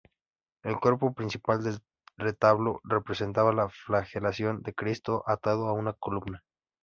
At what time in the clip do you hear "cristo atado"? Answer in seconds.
4.73-5.67